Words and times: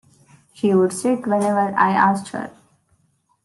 She 0.51 0.73
would 0.73 0.93
sit 0.93 1.27
whenever 1.27 1.77
I 1.77 1.91
asked 1.91 2.29
her. 2.29 2.49